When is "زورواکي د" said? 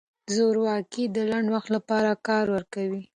0.35-1.17